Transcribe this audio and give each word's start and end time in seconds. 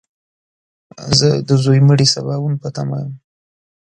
زه 1.17 1.29
د 1.47 1.49
ځوی 1.63 1.79
مړي 1.87 2.07
سباوون 2.13 2.53
په 2.61 2.69
تمه! 2.75 2.99